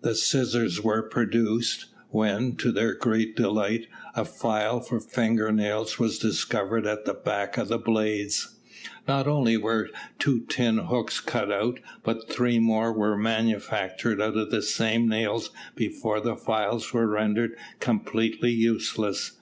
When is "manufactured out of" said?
13.16-14.64